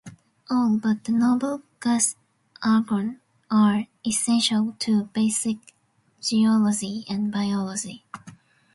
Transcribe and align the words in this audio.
All 0.49 0.79
but 0.81 1.03
the 1.03 1.11
noble 1.11 1.61
gas 1.79 2.15
argon 2.63 3.21
are 3.51 3.85
essential 4.03 4.75
to 4.79 5.03
basic 5.13 5.57
geology 6.19 7.05
and 7.07 7.31
biology. 7.31 8.03